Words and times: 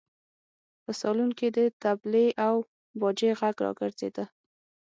په 0.83 0.91
سالون 1.01 1.31
کې 1.39 1.47
د 1.57 1.59
تبلې 1.83 2.27
او 2.47 2.55
باجې 2.99 3.29
غږ 3.39 3.55
راګرځېده. 3.65 4.25